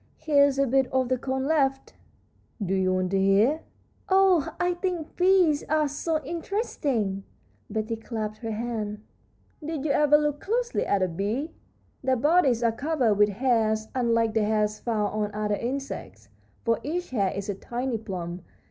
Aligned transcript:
Here's 0.17 0.57
a 0.57 0.65
bit 0.65 0.87
of 0.87 1.09
the 1.09 1.17
cone 1.19 1.45
left." 1.45 1.93
"Do 2.59 2.73
you 2.73 2.91
want 2.95 3.11
to 3.11 3.19
hear?" 3.19 3.61
"Oh, 4.09 4.49
I 4.59 4.73
think 4.73 5.15
bees 5.15 5.63
are 5.65 5.87
so 5.87 6.19
interesting!" 6.25 7.23
Betty 7.69 7.97
clapped 7.97 8.37
her 8.39 8.49
hands. 8.49 8.97
[Illustration: 8.97 8.97
LEAF 8.97 8.97
CUTTER 8.97 9.67
BEE] 9.67 9.71
"Did 9.73 9.85
you 9.85 9.91
ever 9.91 10.17
look 10.17 10.39
closely 10.41 10.85
at 10.87 11.03
a 11.03 11.07
bee? 11.07 11.51
Their 12.03 12.15
bodies 12.15 12.63
are 12.63 12.71
covered 12.71 13.13
with 13.13 13.29
hairs, 13.29 13.89
unlike 13.93 14.33
the 14.33 14.43
hairs 14.43 14.79
found 14.79 15.13
on 15.13 15.35
other 15.35 15.53
insects, 15.55 16.29
for 16.65 16.79
each 16.81 17.11
hair 17.11 17.29
is 17.29 17.47
a 17.47 17.53
tiny 17.53 17.99
plume. 17.99 18.43